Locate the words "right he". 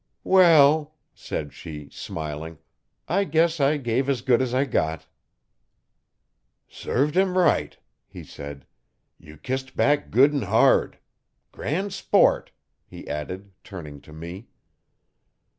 7.37-8.23